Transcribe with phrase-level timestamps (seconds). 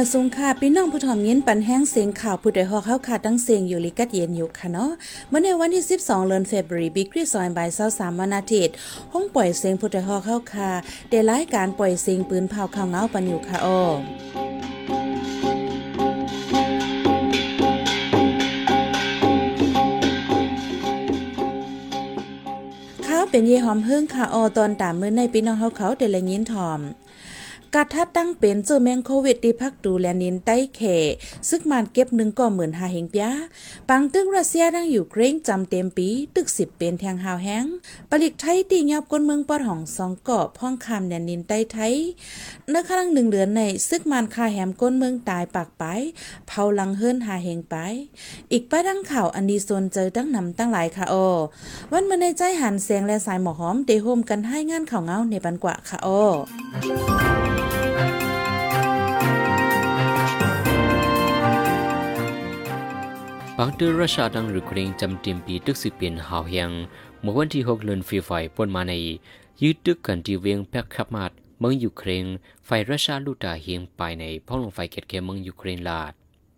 [0.06, 4.90] าสงค่ะพี่น้องผู้ถ่อมยินปันแห้งเสียงข่าวผู้ใดฮอกเข้าขาดตั้งเสียงอยู่ลิกัดเย็นอยู่ค่ะเนาะ
[5.28, 8.74] เมื่อในวันที่ 12 เดือนเฟบรีบิกรีซอยบ่าย23วันอาทิตย์
[9.12, 10.70] ห้องปล่อยเสียงผู้ใดฮอกเข้าคา
[11.10, 13.80] ได้รายการปล่อยเสียงปืนเผาข่าวเงาปันอยู่ค่ะอ้อ
[23.06, 26.82] ข้าเป็นเยหอมเฮิ่งค่ะออตอนตามมือในพี่น้องเฮาเขาได้ละยินถอม
[27.74, 30.80] กัดทัดตั้งเป็นเจอแมงโควิดที่พักดูแลนินใต้เข
[31.48, 33.32] ซึกมันเก็บหนึ่งก็หมื่นหาเฮงปยา
[33.88, 37.66] ปังตึกรัสเซียดังอยู่เกรงจำเต็มปี ตึกสิบเป็นแทงหาวแห้ง
[38.10, 41.94] ปลิกไทยตียอบก้นเมืองปอดห่องสองเกาะพ่องคำแนนินใต้ไทย
[42.70, 45.84] เนื้อข้งหนึ่งเดือนในซึกมันคาแหมก้นเมืองตายปากไป
[46.48, 47.76] เผาลังเฮิรนหาเฮงไป
[48.52, 51.14] อีกป้าดังข่าวอันดีโซนเจอตั้งนำตั้งหลายค่ะโอ
[51.92, 56.08] วันมาในใจหันเสียงและสายหมอหอมเดโฮมกันให้งานข่าวเงาในปันกว่าค่ะโอ
[57.56, 66.70] บางเดือรัสเซียดังหรือเครงจำเต็มปีตึกสิเป็นหาวเฮียง
[67.20, 68.92] เมื่อวันที่6เดือนฟีไฟปนมาใน
[69.62, 72.26] ยืดตึกกันที่เวียงแพกขับมาดเมืองยูเครน
[72.66, 76.12] ไฟรัสเซียลูตาเฮียงไปในพ่องลงไฟเก็ดแก่เมืองยูเครนลาด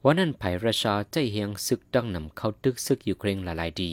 [0.04, 3.92] วันนั้นไผรัสเซียใจเฮียงซึกดังนำเข้าตึกซึกยูเครนหลายๆดี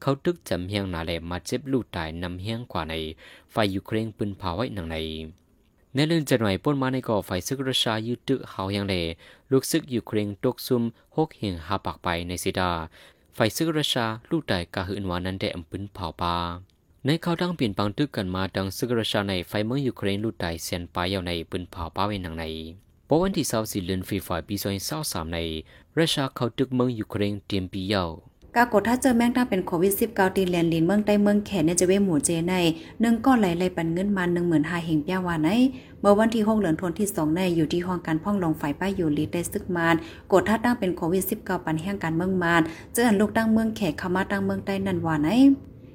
[0.00, 2.94] เข้าตึกจำเฮียงนาแลมาเจ็บลูตายนำเฮียงกว่าใน
[3.52, 4.96] ไฟยูเครนปืนเผาไว้หนังใน
[5.96, 8.94] ในเรื่องจะหน่วยป้นมาในก่อไฟซึกรัสเซียยืดตึกเฮาอยังเล
[9.50, 10.82] ลูกซึกอยู่เครนตกซุ่ม
[11.16, 12.70] หกเหียงหาปากไปในสิดา
[13.34, 16.34] ไฟซึกรัสเซียลูกใดกาหืนวานั้นได้อำปืนเผาปา
[17.04, 22.44] ในเขาดังเปลี่ยนปังตึกกันมาดังซึกรัสเซียในไฟเมืองยูเครนลูกใดเสียนปลายยาวในปืนเผาปาไว้หนังใน
[23.08, 24.54] ปวันที่24เดือนฟีฟอยปี
[24.94, 25.38] 2023ใน
[25.98, 28.10] รัสเซียเข้าตึกเมืองยูเครนเตรียมปียาว
[28.56, 32.54] กากดถ้าเจอแมงดาเป็นโควิด -19 ตีแลนลินเมืองใต้เมืองแขนเนี่ยจะเวหมู่เจใน
[33.00, 35.50] หนึ่งก้อนไหลไหลปันเงินมา1 5 0 0 0เฮงย่าวาใน
[36.00, 39.94] เมื่อวันที่6เหลือนทนที่2ในอยู่ที่ห้องการพ่องลงฝ่ายป้ายอยู่ลีได้ซึกมาน
[40.32, 42.62] กดถ้าตั้งเป็นโควิด -19 ปันแห่งการเมืองมาน
[42.94, 45.28] เจออันลูกตั้งเมืองแขกเข้ามาตั้งเมืองใต้นั่นว่าไหน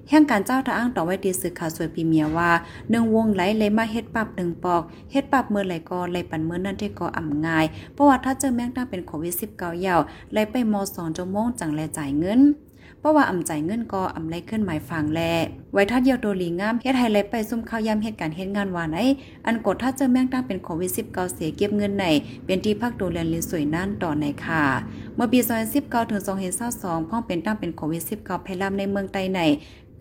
[0.10, 2.52] แห่งการเจ้าทาอ้างต่อไว้ตีสื่อข่าวสวยปีเมียว่า
[2.90, 4.82] เนื่องวงไหลเลยมาเฮ็ดปรับหนึ่งปอก
[5.12, 12.42] เฮ็ดปรับเมื่อไหลก็ไหลปันเมื่อนั่นที่ก็อ่ำง่ายเพราะว่าถ้าเจอแม่งตั้งเป็นโควิด -19 ยาวไหลไปม2ชั่วโมงจังแลจ่ายเงิน
[13.00, 15.22] เพราะว่าอ่ำใจเงินก็อ่ำไรขึ้นหมายฟังแล
[15.74, 19.00] ไว้ถ้าเดียวโดลีงามเฮ็ดให้ไรไปซุ่มข้าวยำเหตุการณ์เฮ็ดงานวานไอ
[19.46, 22.06] อันกดถ้าเจอแม่งตั้งเป็นโควิด19เสียเก็บเงินใน
[22.46, 24.64] เป็นที่พักดูแลลินสวยนั่นต่อในค่ะ
[25.16, 25.40] เมื่อปี
[25.76, 26.22] 2019ถึง
[26.66, 29.40] 2022พ่องเป็นตั้งเป็นโควิด19แพร่ลำในเมืองไต้ใน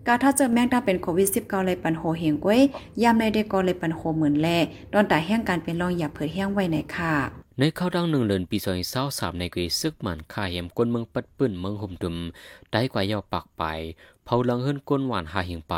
[0.07, 2.61] กาถ้าเจอแมงตั้เป็นโควิด19เลยปันโหเฮงก้วย
[3.03, 4.47] ยามในเด็กก็เลยปันโหเหมือนแล
[4.93, 7.13] ดอนตาแห้งการเป็นรองอย่าเผยแห้งไว้ในค่ะ
[7.59, 12.17] ในข้าวดังหนึ่งเดือนปีซอยเศร้าสามในกุยซึกหมันข่าเหียมก้นเมืองปัดปื้นเมืองห่มดุม
[12.71, 13.63] ได้กว่ายาวปากไป
[14.25, 15.75] เผาลังเฮิรนก้นหวานหาเหียงไป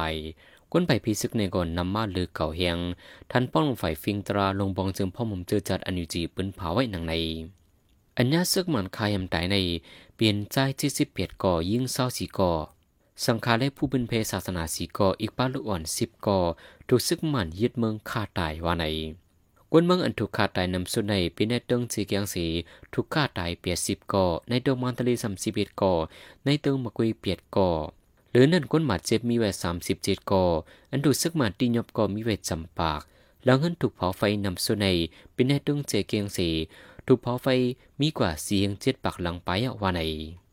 [0.72, 2.78] ก้นไปพีซึกในก่อนนำมาลือเก่าเฮียง
[3.32, 7.14] ทันป้องลงไฟฟิงตราลงบองจึงพ่อมุมเจอจัดอนุจีปืนเผาไว้หนังใน
[8.18, 9.56] อัญญาซึกหมันข่าเหียมตายใน
[10.16, 12.52] เปลี่ยนใจที่สิบเปียดก่อยิ่งเศร้าสีก่อ
[13.26, 16.40] สังฆาและผู้เป็นเพศศาสนาสีก่ออีกป้าลูกอ่อนสิบก่อ
[16.88, 18.86] ถูกซึกหมันยึดเมืองฆ่าตายว่าใน
[19.72, 22.46] กวนเมืองอันถูกฆ่าตายนำสุดในปีในเติงสีเกียงสี
[22.94, 25.94] ถูกฆ่าตายเปียดสิบก่อในเติงมันทะเลสามสิบเอ็ดก่อ
[26.46, 27.70] ในเติงมะกุยเปียดก่อ
[28.32, 30.44] หรือนั่นก้นหมัดเจ็บมีไว้สามสิบเจ็ดก่อ
[30.92, 33.02] อันถูกซึกหมัดตีนยบกอมีไว้จำปาก
[33.46, 34.88] หลังเงินถูกเผาไฟนำสุดใน
[35.36, 36.50] ปีในเติงเจเกียงสี
[37.08, 37.48] ถูกเผาไฟ
[38.02, 39.50] มีกว่าเสียงเจ็ดปากหลังไป
[39.82, 40.02] ว่าใน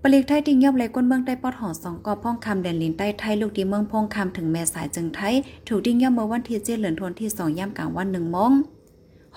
[0.03, 5.35] ปลีกไทยติงยอบไหลก้นเมืองใต้ปอดหอสองกอพ่องคำแดนลินใต้ไทยลูกดีเมืองพงคำถึงแม่สายจึงไทย
[5.69, 8.53] ถูกดิ้งย่อมเมื่อวันที่เจ็ดเหลือนทวนที่สองย่ำกลางวันหนึ่งมง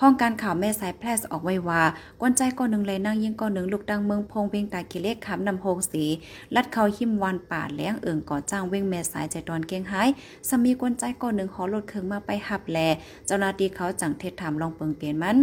[0.00, 1.82] ห้องการข่าวแม่สายแพร่ออกไว้ว่า
[2.20, 6.04] กวนใจก้อนหนึ่งเลยนั่งยิงก้อนหนึ่งลูกดังเมืองพงเวียงตากิเลขคำนำโฮงสี
[6.54, 10.08] ลัดเขาหิมวันป่าแหลงเอิ่งก่อจ้างเวียงแม่สายใจตอนเกียงหาย
[10.48, 12.78] สามีกวนใจก้อนหนึ่งขอลดเครื่องมาไปหับแล
[13.26, 15.38] เจ้าหน้าที่เขาจังเทศถามลองเปิงเปลี่ยนมัน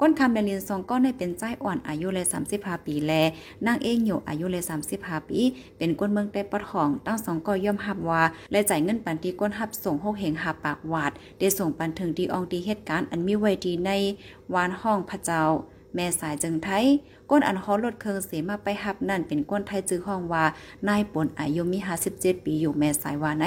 [0.00, 2.26] ก้นคำแดนลินซองก็ในเป็นใจอ่อนอายุเลย
[2.56, 3.12] 35 ปีแล
[3.66, 4.64] นางเองอยู่อายุเลย
[4.96, 5.40] 35 ปี
[5.78, 8.22] เป็นก้นเมืองแต่ปอดของตั้งสองก็ย่อมหับว่า
[8.52, 13.90] และจ่ายเงินปันที่ก้นหับส่งหกเหงหับปากวาดได้ส่งปันถึงดีอองดีเหตุการณ์อันมีไว้ดีใน
[14.54, 15.42] วานห้องพระเจ้า
[15.94, 16.84] แม่สายจึงไทย
[17.30, 20.44] ก้นอันฮอลดเคิงเสียมาไปหับนั่นเป็นก้นไทยจื้อห้องว่า
[20.88, 21.78] นายปนอายุมี
[22.12, 23.46] 57ปีอยู่แม่สายว่าไหน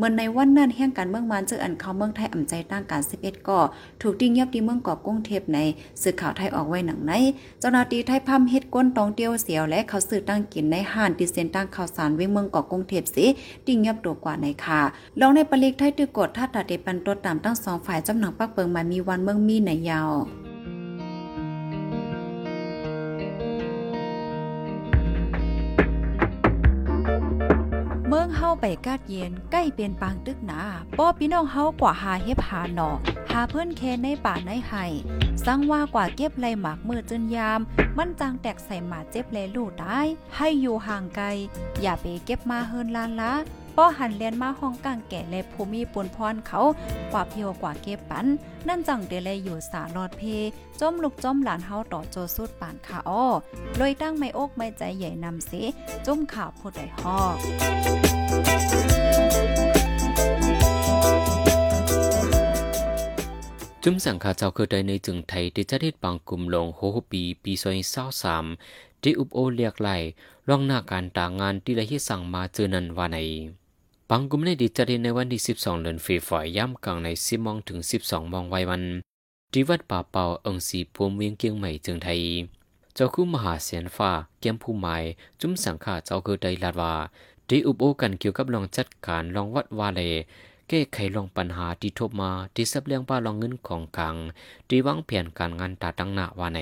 [0.00, 3.60] เมื่อในวันนั้นแห่งการเมืองมันเจออันเข้าเมืองไทยอ่ำใจตั้งการ11ก่อ
[4.00, 5.58] ถูกดิ้งยับดีเมืองก่อกุ้งเทพใน
[6.02, 7.12] สื่อข่าวไทยออกไว้หนังใน
[7.60, 13.26] เจ้าหน้าที่ไทยพัมเฮ็ดก้นตองเตียวเสียวและเขาสื่อตั้งกินในห้านติเซนตั้งข่าวสารเวเมืองก่อกุ้งเทพสิ
[13.66, 14.80] ดิ้งยับตัวกว่าในค่ะ
[15.20, 20.12] ลองในปลีกไทยตือกดท่าตัดเดปันตัวตามตั้งสองฝ่ายจำหนังปักเปิงมามีวันเมืองมีในยาว
[28.12, 30.60] เมืองเฮาไปกาดเย็นใกล้เป็นปางตึกหนา
[30.98, 32.90] ป้อพี่น้องเฮากว่าหาเฮ็บหาหนอ
[33.32, 34.84] หาเพื่อนแค่ในป่าในไห้
[35.44, 37.60] สังว่ากว่าเก็บไรหมากมือจนยาม
[37.96, 40.00] มันจางแตกใส่หมาเจ็บแลลูกได้
[40.36, 41.26] ให้อยู่ห่างไกล
[41.80, 43.32] อย่าไปเก็บมาเฮินลานละ
[43.76, 46.60] ป้อหันเลียนมาห้องกลางแก่และภูมิปุนพรเขา
[47.12, 48.26] กว่าเพียวกว่าเก็บปัน
[48.68, 50.22] นั่นจังเดเลยอยู่สาลอดเพ
[50.80, 53.24] จมลูกจมหลานเฮาต่อโจสุดปานขาอ้อ
[53.80, 55.52] ลอยตั้งไม่อกไม่ใจใหญ่นำเส
[56.06, 57.36] จมข่าวผู้ใดฮอก
[63.84, 66.80] จุ้มสังขาเจ้าเคือใดในจึงไทยที่จะได้ปังกลุ่มลงโฮ
[67.10, 68.46] ปีปีซอยเศร้าสาม
[69.02, 69.90] ที่อุปโอเรียกไหล
[70.48, 73.18] ร่องหน้าการต่างงานที่ละที่สั่งมาเจอนันว่าใน
[74.12, 78.82] ปังกลุ่มในดีจะได้ในวันที่ 12 เดือนฟีฝอยย่ำกลางใน10โมงถึง 12โมงไว้วัน
[79.52, 82.20] ที่วัดป่าเป่าองสีพวมเวียงเกียงใหม่จึงไทย
[82.94, 84.10] เจ้าคู่มหาเสียนฟ้า
[84.40, 85.02] เกียมผู้หมาย
[85.40, 86.94] จุ้มสังขาเจ้าคือใดลาดว่า
[87.48, 90.02] ที่อุปโอกันเกี่ยวกับลองจัดการลองวัดวาเล
[90.68, 94.16] แก้ไขลองปัญหาที่ทบมาที่สับเลียงป้าลองเงินของกลาง
[94.68, 96.60] ที่วางแผนการงานตาตั้งหน้าว่าใน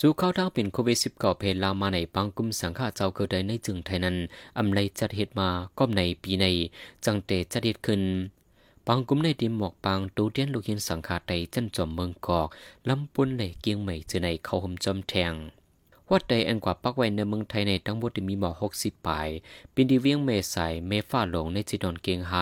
[0.00, 4.16] จูเข้าทางเป็นโควิด19เพลามาในปังกุมสังฆาเจ้าเกิดได้ในจึงไทยนั้น
[4.58, 5.48] อำไลจัดเหตุมา
[5.78, 6.46] ก้มในปีใน
[7.04, 8.02] จังเตจัดเหตุขึ้น
[8.86, 12.48] ปังกุมในดิมหมอกปังตูเตียนลูกหินสังฆาไตจันจอมเมืองกอก
[12.88, 15.34] ลำปุนเหล่เกียงใหม่เจอในเขาห่มจอมแทง
[16.10, 19.28] วัดใดอันกว่าปักไว้ในเมืองไทยในทั้งหมดมีหมอหกสิบปลาย
[19.74, 22.34] ป็นดีเวียงเมสายเมฟ้าหลงในจีดอนเกียงไฮ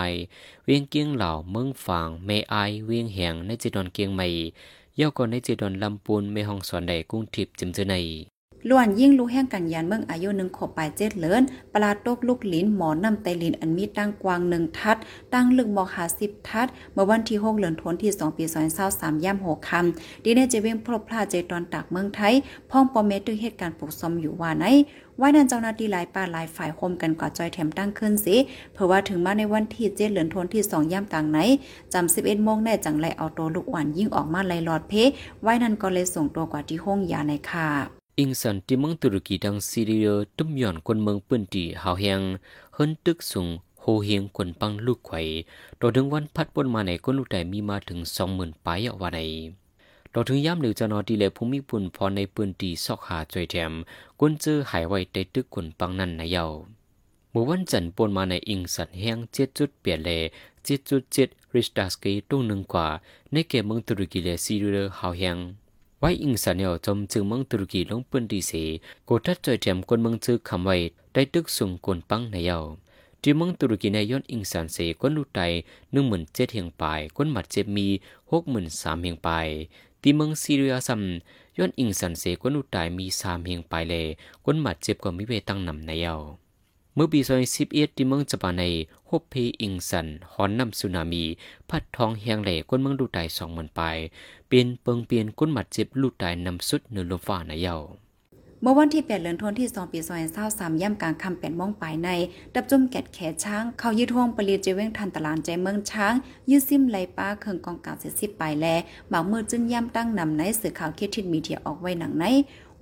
[0.64, 2.54] เวียงเกียงเหล่าเมืองฝางเมไอ
[2.86, 4.28] เวียงแหงในจีดอนเกียงใหม่
[4.98, 7.94] ย่อก่อนในจีดอนลำปูนเมห้องสอนใดกุ้งทิพย์จิมเจอใน
[8.68, 11.42] ล้วนยิ่งลูกแห่งกันยานเมืองอายุหนึ่งขบปลายเจ็ดเลิน
[11.72, 14.96] ปลาตกลูกหลินหมอนำไตลินอันมีตั้งกวางหนึ่งทัด
[15.34, 22.34] ตั้งลึกหมอกหาสิบทัด เมื่อวันที่หกเดือนธันวาคมที่สองปีสองเศร้าสามย่ำหกคำดีเนเจเวงพลบพลาเจตอนตากเมืองไทย
[22.70, 24.64] พ่องปอเมตึงเหตุการณ์ปลุกซอมอยู่ว่าไหน
[25.20, 28.36] ว่านั้นเจ้าหน้าที่หลายป่าหลายฝ่ายคมกันกว่าจอยแถมตั้งขึ้นสิ
[28.72, 31.38] เพื่อว่าถึงมาในวันที่เจ็ดเดือนธันที่สองย่ำกลางไหน
[31.92, 34.92] จำสิบเอ็ดโมงแน่จังไรเอาตัวลูกหวานยิ่งออกมาไลหลอดเพ
[35.42, 42.20] ไว้นั้นก็เลยส่งตัวกว่าที่ห้องยาในค่ะ อิงสันที่เมืองตุรกีดังซีเรียตุ้มย่อนคนเมืองปื้นตีหาวแหง
[42.74, 43.48] เฮินตึกสูง
[43.80, 45.20] โฮเฮียงคนปังลูกไข่
[45.80, 49.20] ต่อถึงวันพัดปนมาในคนลูกแต่มีมาถึงสองหมื่นปลายว่าใน
[50.12, 53.72] ต่อถึงย้ำหรือจะนอดีเลภูมิปุ่นพอในปืนตีซอกหาจอยแถม
[54.18, 56.44] กวนเจอหายไว้ในตึกคนปังนั่นในเยา
[57.30, 60.10] เมื่อวันจันทร์ปนมาในอิงสันแห้งเจ็ดจุดเปลี่ยนเล
[60.64, 62.88] เจ็ดจุดเจ็ดริชดาสกีตุ้งหนึ่งกว่า
[63.32, 65.38] ในเกมเมืองตุรกีเลซีเรียหาวแหง
[66.02, 68.52] ไว้อิงสันเนียวจมจึงเมืองตุรกีลงปืนดีเส
[69.08, 70.76] กดทัดจอยแถมคนเมืองจือคำไว้
[71.12, 72.58] ได้ตึกสูงคนปังในเยา
[73.22, 75.40] ที่เมืองตุรกีในย้อนอิงสันเสก้นลูไต
[75.92, 77.88] หนึ่งหมื่นเจ็ดเฮียงปายก้นหมัดเจ็บมี
[78.30, 79.46] หกหมื่นสามเฮียงปาย
[80.02, 81.00] ที่เมืองซีเรียซัม
[81.58, 83.94] ย้อนอิงสันเสก้นลูไตมีสามเฮียงปายเล
[84.44, 86.16] ก้นหมัดเจ็บก็มีเวตั้งนำในเยา
[87.02, 87.20] มื่อปี
[87.58, 88.62] 2011ที่เมืองจปาใน
[89.08, 91.24] ฮบเพอิงสันฮอนนำสึนามี
[91.70, 93.80] พัดทองเฮียงเหล่ก้นเมืองลูไตสองหมื่นป
[94.48, 97.76] เป็นเปิงเปลี่ยนก้นหมัดเจ็บลูไตนำสุดเนื้อลมฟ้าในเยา
[98.62, 99.98] เมื่อวันที่ 8เดือนธันวาคมที่2ปี
[100.40, 102.08] 2023ย่ำกลางค่ำ8โมงปลายใน
[102.54, 106.14] ดับจุ่มแกดแขช้าง เขายึดห้องปรีเจเวงทันตลาดใจเมืองช้าง
[106.50, 108.66] ยืดซิมไหลป้าเคิงกองกาเสียสิบปลายแล
[109.10, 112.24] หมากมือจึงย่ำตั้งนำในสื่อข่าวเคทิดมีเทียออกไว้หนังใน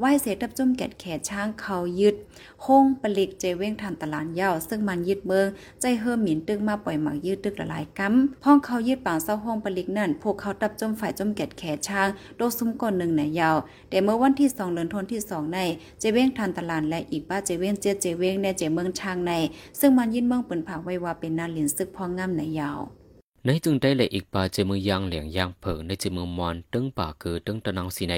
[0.00, 2.15] ไหวเสดับจุ่มแกดแขช้างเขายึด
[2.67, 5.47] ห้องปลิกเจเว้งทันตลาดยาวซึ่งมันยึดเมือง
[5.81, 13.57] ใจเฮิมหมินตึกมาปล่อยหมากยืดตึกละลายกำพ้องเขายึดปางเศร้าห้องปลิกนั่นพวกเขาดับจุ่มฝ่ายจุ่มแกดแขช้างโดซุ้มก่อนหนึ่งในยาว
[13.90, 15.59] แต่เมื่อวันที่2เดือนธันที่2ใน
[16.00, 19.33] เจเว้งทันตลาดและอีกป้าเจเว้งเจเจเว้งในเจเมืองช้างใน
[19.81, 22.81] ซึ่งมันยินเมืองเปิ่นผากไว้ว่าเป็นนาลินซึกพองงามในยาว
[23.45, 28.14] ในจึงได้เลยอีกป่าเจมือยางเหลียงยางเผิงในเจมือมอนตึงป่าคือตึงตะนังสีใน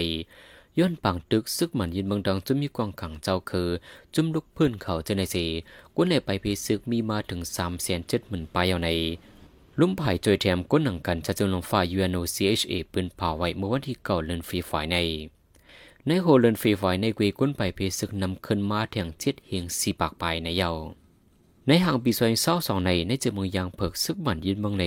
[0.79, 3.69] ย้อนปังตึกซึกมันยินเมืองดังจะมีกวางขังเจ้าคือ
[4.15, 5.45] จุ่มลุกพื้นเขาเจนในสี
[5.97, 8.91] ก้นเลยไปพีซึกมีมาถึงสามแสนเจ็ดหมื่นปลายเอาใน
[9.81, 14.97] ลุ่มไผ่จอยแถมก้นหนังกันจะจงลงฝ่าย UNOCHA ปืนเผาไว้เมื่อวันที่เก่าเลินฟรีฝ่ายใน
[16.07, 20.71] ในโฮเลนฟรีฝ่ายในกวีก้นไปพีซึกนำขึ้นมาเถียงเจ็ดเฮียงสี่ปากปลายในเยา
[21.67, 24.85] ในห่างปีซอยเศร้าสองในในเจมืองยางเผิกซึกมันยินเมืองเล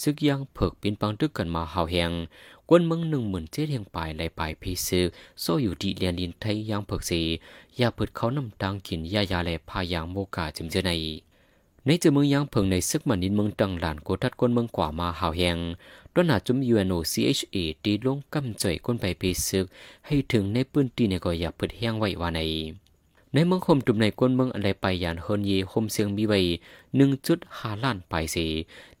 [0.00, 2.10] ซึกยางเผิกปินปังตึกกันมาหาวแหง
[2.72, 5.06] กวนเมืองหนึ่งหมื่นเจ็ดเฮียงปลายไหลปลายพีซึก
[5.40, 7.22] โซอยู่ดีเลียนลินไทยยางเผิกสี
[7.80, 10.90] ยาเผิดเขาน้ำตังกินยายาแลพายางโมกาจิมเจใน
[11.86, 15.58] ในเจมืองยางเผิงในซึกมันยินเมืองตังหลานโกทัดกวนเมืองกว่ามาหาวแหง
[16.14, 19.64] ต้นหาจุม UNOCHA ตีลงกำจ่อยก้นไปพีซึก
[20.06, 22.40] ให้ถึงในปืนตีในกอย่าเปิดแห้งไว้ว่าใน
[23.34, 26.40] ในเมืองคมจุ่มในก้นเมืองอะไรไปยานเฮินเยคมเสียงมีไว้
[26.96, 28.46] หนึ่งจุดห้าล้านไปสี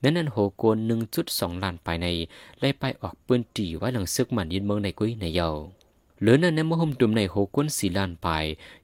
[0.02, 2.06] นั้นนั้นโหกวนหนึ่งจุดสองล้านไปใน
[2.58, 5.48] ไล่ไปออกปืนตีไว้หลังซึกมันยินเมืองในกุ้ยในเยา
[6.20, 8.28] เหลือนั้นในเมืองคมจุ่มในโหกวนสี่ล้านไป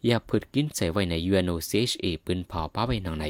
[0.07, 3.25] อย่าเพิดกินใส่ไว้ในยวนโอเซชเอปืนเผาป้าไว้นางใน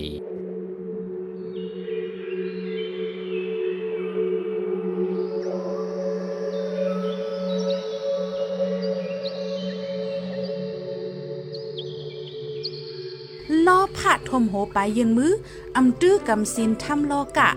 [14.28, 15.32] ทมโหไปยืนมือ
[15.76, 17.50] อำตื้อกำสินทำลอกะ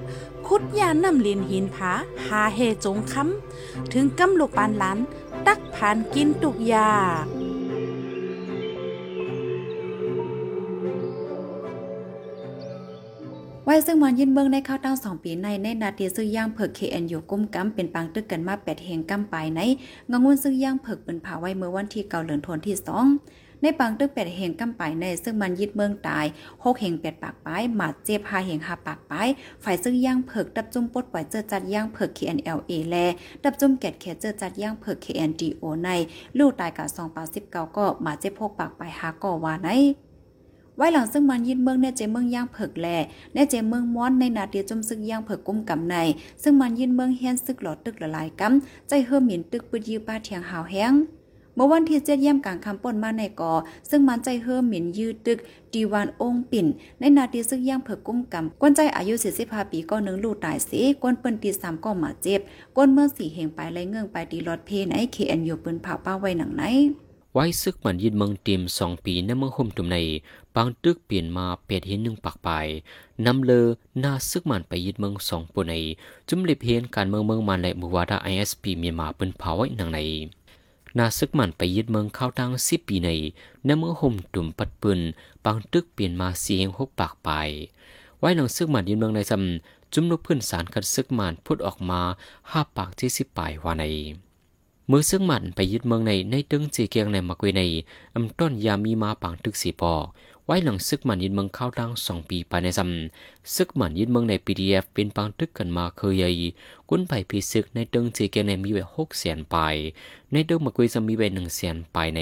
[0.48, 1.92] คุดยานำเลียนหินผา
[2.26, 4.98] หาเฮจงคำถึงกำลูกปานหลาน
[5.48, 6.90] ตักผ่านกินตุกยา
[13.66, 19.60] ไว้ซึ่งมันยินเมืองในข้าวตั้งสองปีในในนาทีซื้อย่างเผิกเคอ็นอยู่กุ้มกำเป็นปังตึกกันมาแปดเฮงกำไปใน
[20.12, 23.06] งงวนซึ่งย่างเผิกเป็นผาไว้เมื่อวันที่เก่าเหลือนทนที่สอง
[23.62, 26.26] ในปังตึกแปดเฮงกำไปในซึ่งมันยึดเมืองตาย
[26.64, 29.28] หกเฮงแปดปากปลายหมาดเจ็บหาเฮงหาปากปลาย
[29.64, 32.96] ฝ่ายซึ่งย่างเผิกดับจุ่มปดปล่อยเจอจัดย่างเผิก KNLA แล
[33.44, 35.90] ดับจุ่มแกดแคเจอจัดย่างเผิก KNDO ใน
[36.38, 39.70] ลูกตายกะสองปาสิบเก้าก็หมาเจ็บหกปากปลายหาก่อว่าใน
[40.78, 42.88] ไว้หลังซึ่งมันยินเมืองในเจเมืองย่างเผิกแล
[43.34, 45.96] ในเจเมืองม้อนในนาเดียจมซึกย่างเผิกกุ้มกำใน
[46.44, 50.94] ซึ่งมันยินเมืองเฮียนซึกหลอดตึกละลายกำใจเฮือหมินตึกปืดยือป้าเทียงหาวแห้ง
[51.62, 53.54] มื่อวันที่เจ็ดเยี่ยมกลางคำป่นมาในกอ
[53.90, 55.38] ซึ่งมันใจเฮือหมินยืดตึก
[55.74, 56.68] ดีวานองปิ่น
[57.00, 62.40] ในนาทีซึกย่างเผิกกุ้มกำกวนใจอายุสี่สิบห้าปีก็นึงลูกตายสีกวนเปิ้นตีสามก็มาเจ็บ
[62.76, 66.64] กวนเมื่อสี่เหงไปไรเงื่องไปตีรถเพนไอเคเอ็นยูปืนเผาป้าไว้หนังไหน
[67.34, 69.98] ไว้ซึกมันยินเมืองต็มสองปีในเมืองห่มตุมใน
[70.56, 72.68] บางตึกเปลี่ยนมาเป็ดเห็นหนึ่งปากปลาย
[73.26, 73.66] นำเลอ
[74.00, 75.76] หน้าซึกมันไปยึดเมืองสองปนใน
[76.30, 80.00] จุ่มลิบเห็นการเมืองเมืองมันและบุวาดาไอเอสพีเมียมาเป็นเผาไว้หนังใน
[80.98, 83.10] นาซึกมันไปยึดเมืองเข้าทางสิบปีใน
[83.66, 85.00] ในเมืองห่มตุ่มปัดปืน
[85.46, 87.30] บางตึกเปลี่ยนมาเสียงหกปากไป
[88.20, 92.02] ไว้หนังซึกมันยึดเมืองในซำจุมนุพื้นสารคัดซึกมันพุดออกมา
[92.52, 93.86] ห้าปากที่สิบปลายว่าใน
[94.92, 97.62] มือซึกมันไปยึดเมืองในในตึงจีเกียงในมะกุยใน
[98.16, 100.04] อำต้นยามีมาปังตึกสีปอก
[100.52, 106.30] ไว้หลังซึกมันยึดเมืองเข้าดังสองปีไปในซำซึกมันยึดเมืองในปีดีเอฟเป็นปังตึกกันมาเคยใหญ่
[106.90, 109.76] กุนไปพีซึกในตึงจีเกียงในมีไว้หกแสนปาย
[110.32, 112.22] ในตึงมักเวจะมีไว้หนึ่งแสนปายใน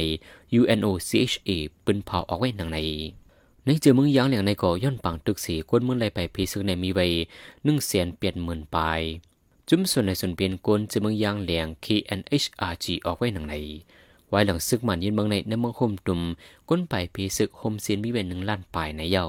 [0.59, 1.49] UNOCHA
[1.83, 2.79] เป็นเผาออกไว้หนังใน
[3.65, 7.05] ในเจอเมืองยางเหลียงในก่อย่อนปังตึกสีกวนเมืองไรไปพีซึกในมีไว้
[7.63, 9.01] หนึ่งแสนเปลี่ยนหมื่นปลาย
[9.69, 13.55] จุ้มส่วนในส่วนเปลี่ยนกลจะเมืองยางเหลียง KNHRG ออกไว้หนังใน
[14.29, 16.21] ไว้หลังซึกมันยินเมืองในในเมืองโฮมตุ่ม
[16.69, 19.27] ก้นไปพีซึกโฮมเซียนมีเวนหนึ่งล้านปลายในเยา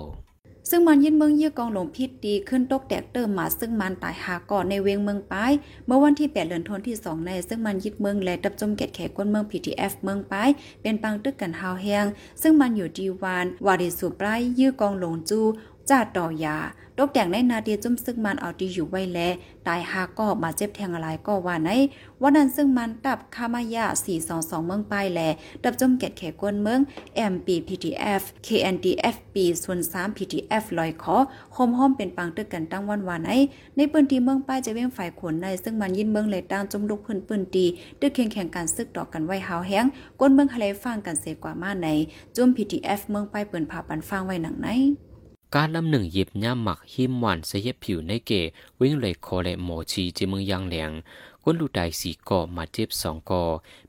[0.70, 5.52] ซึ่งมันยินเมืองเยี่ยกองหลงพิษดีขึ้นตกแตกเติมมาซึ่งมันตายหาก่อนในเวงเมืองปาย
[5.86, 10.48] เมื่อวันที่ 8 เดือนธันวาคมที่ 2 ใน ซึ่งมันยึดเมืองและดับจมเกตแขกคนเมือง PTF เมืองปาย
[10.82, 12.06] เป็นปังตึกกันหาวแหง
[12.42, 15.40] ซึ่งมันอยู่ดีวานวาริสุปลายยื้อกองหลงจู
[15.90, 16.56] จ่าต่อยา
[16.98, 19.18] ตกแต่งในนาเดียจุ่มซึกมันเอาดีอยู่ไว้แล
[19.66, 21.70] ตายหาก็มาเจ็บแทงอะไรก็ว่าใน
[22.22, 23.84] วันนั้นซึ่งมันตับคามายา
[24.26, 25.20] 422 เมืองปลายแล
[25.62, 26.80] ดับจมเกตแขกวนเมือง
[27.32, 31.16] MPPTF KNDFP ส่วน3 PTF ลอยขอ
[31.54, 33.30] โฮมห้อมเป็นปังตึกกันตั้งวันวานใน
[33.76, 37.64] ในปืนที่เมืองป้ายจะเว้งฝ่ายขนในซึ่งมันยินเมืองเลยตั้งจมลุกพื้นปืนตี
[38.00, 39.84] ตึกแข่งแข่งกันซึกต่อกันไว้หาวแห้ง
[40.20, 41.88] ก้นเมืองทะเลฟังกันเสกว่ามาใน
[42.36, 44.68] จุ่ม PTF เมืองป้ายเปิ่นผ่าปันฟังไว้หนังไหน
[45.56, 48.32] การลำหนึ่งหยิบย่าหมักหิมหวานเสียผิวในเก
[48.80, 50.90] วิ่งเลยคอเละหมอชีจีเมืองยางแหลง
[51.42, 53.42] ก้นลูดายสีก่อมาเจ็บสองก่อ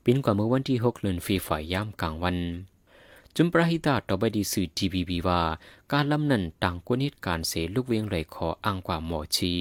[0.04, 2.38] ปิ้นกว่าเมื่อวันที่หกเดือนฟีฝ่ายย่ำกลางวัน
[3.36, 5.42] จุมประหิตาต่อไปดีสื่อทีวีบีว่า
[5.92, 9.54] การลำนั้นต่างกวนิดการเสลูกเวียงไหลคออังกว่าหมอชี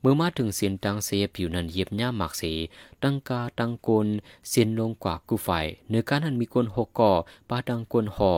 [0.00, 2.54] เมื่อมาถึงเสียนตังเสียผิวนั้นเย็บหน้าหมากเสี
[3.02, 4.06] ตังกาตังกล
[4.48, 7.12] เสียนลงกว่ากูฝ่ายเนื้อการนั้นมีกลหกก่อ
[7.48, 8.32] ปาตังกลหอ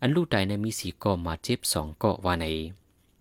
[0.00, 2.44] อันลูกใดในมีสีก่อมาเจ็บสองก่อว่าไหน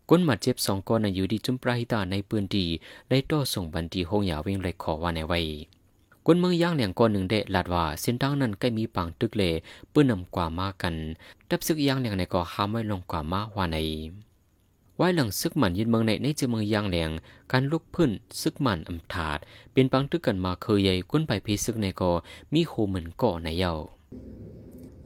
[0.10, 2.66] ก้นมาเจ็บสองก่อในอยู่ดีจุมปราหิตาในปืนดี
[3.10, 5.40] ได้ต่อส่งบันทีหงยาเวงไรขอว่าในไว้
[6.29, 9.43] ก้นเมืองย่างเหลียงก่อนหนึ่งเดลาดว่าเส้นทางนั้นใกล้มีปังตึกเล
[9.93, 10.96] ปื้นนำกว่ามากัน
[11.50, 13.77] ดับซึกย่างเหลียงในก่อห้ามไว้ลงกว่ามาว่าใน
[14.98, 17.10] ไว้หลังซึกมันยินเมืองในในเจเมืองยางแหลง
[17.51, 19.38] การลุกพื้นซึกมันอำถาด
[19.74, 22.12] เป็นปังตึกกันมาเคยใหญ่ก้นไปพีซึกในกอ
[22.53, 23.74] มีโคเหมือนก่อในเย้า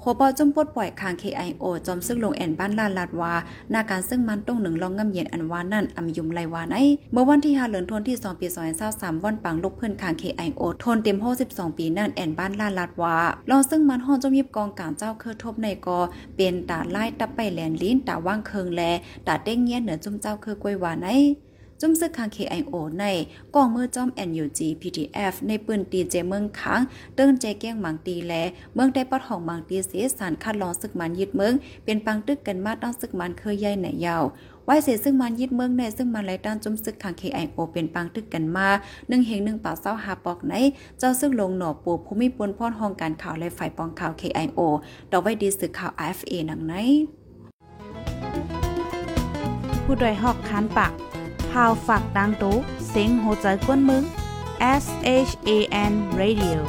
[0.04, 3.34] โคปอจมปดปล่อยคาง KIO จอมซึ่งลงแอนบ้านลาลาดวา
[3.72, 6.76] หน้าการซึ่งมันต้องหนึ่งลองงำเย็นอันวานั่นอำยุมไลวาใน
[7.12, 8.48] เมื่อวันที่5เดือนธันวาคมที่2ปี
[8.86, 11.18] 2023วันปังลูกเพื่อนคาง KIO ทนเต็ม
[11.48, 13.16] 62ปีนั่นแอนบ้านลาลาดวา
[13.50, 16.00] ลองซึ่งมันห้องจมยิบกองการเจ้าเคอทบในกอ
[16.36, 18.82] เป็นตาไล่ตับไปแหลนลิ้นตาว่างเคิงแล
[19.28, 21.10] ตาเด้งเงี้ยเหนือจุ่มเจ้าเคอกล้วยหวานใน
[21.84, 23.06] จุ่มซึกคาง KIO ใน
[23.56, 26.82] กองมือจอม NUG PTF ในปืนตีเจเมืองค้าง
[27.16, 28.34] เติ้นเจเกี้ยงมังตีแล
[28.76, 31.54] เมืองได้ปอดห้องมังตีเสียสารคัดลองซึกมันยึดเมือง
[31.86, 34.24] เป็นปังตึกกันมาตั้งซึกมันเคยใหญ่ไหนยาว
[34.66, 38.68] ไว้เสียซึ่งมันยึดเมืองในซึ่งมันไหลต้านจุ่มซึกคาง KIO เป็นปังตึกกันมา
[39.10, 40.54] หนึ่งเฮงหนึ่งป่าเศร้าหาปอกไหน
[41.00, 44.60] เจ้าซึ่งลงหน่อปูภูมิปนพ่อนห้องการข่าวและฝ่ายปองข่าว KIO
[45.12, 46.74] ดอกไว้ดีสื่อข่าว AFA หนังไหน
[49.84, 50.94] ผู้ดยหอกคานปาก
[51.52, 52.56] พาวฝากดังตู้
[52.90, 54.04] เซ็งโหใจกวนมึง
[54.84, 54.86] S
[55.28, 55.50] H A
[55.92, 56.60] N Radio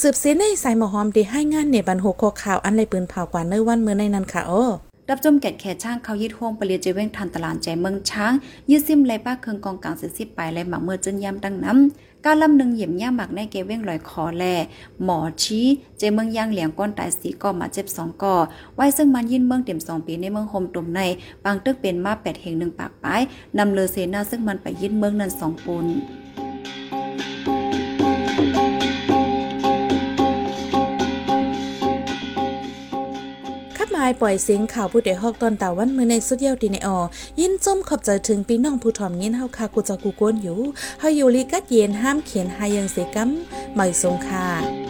[0.00, 4.64] สืบเสียในสายหมอหอมได้ให้งานในบันหกข้อข่าวอันไรปืนเผากว่าเนื้อวันเมื่อในนั้นค่ะโอ้
[5.08, 8.32] รับจมแกดแขช่างเขายึดห้องปเลียเจเว้งทันตลาดใจเมืองช้าง
[8.70, 14.44] ยืดซิมไรป้าเคืองกองกลางเสียสิบไปไรหมักเมื่อจนยำดังน้ำ ก้าลำหนึ่งเหยียบย่าหมักในเกเว้งลอยคอแล
[15.04, 15.66] หมอชี้
[15.98, 18.34] เจเมืองย่างเหลียงก้อนตายสีก่อมาเจ็บสองก่อ
[18.74, 21.00] ไว้ซึ่งมันยินเมืองเต็มสองปีในเมืองโฮมตุ่มใน
[21.44, 23.20] บางตึกเป็นมาแปดเหงหนึ่งปากป้าย
[23.58, 25.86] นำเลอเซนาซึ่งมันไปยินเมืองนั้นสองปูน
[34.20, 36.98] ปล่อยเสียงข่าวผู้เดฮอกตอนตาวันมือในสุดเยาวดีในออ
[37.40, 40.58] ยินจมขอบใจถึงพี่น้องผู้ถ่อมยินเฮาคากูจะกูโกนอยู่
[41.00, 43.28] เฮาอยู่ลีกัดเย็นห้ามเขียนหายังเสกัม
[43.76, 44.83] หม่ทรงค่า